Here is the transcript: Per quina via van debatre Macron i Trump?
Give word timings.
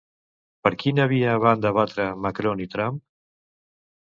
Per 0.67 0.71
quina 0.83 1.05
via 1.11 1.35
van 1.43 1.61
debatre 1.67 2.09
Macron 2.25 2.65
i 2.67 2.69
Trump? 2.73 2.99